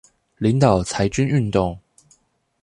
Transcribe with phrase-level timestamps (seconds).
[0.39, 1.77] 領導裁軍運動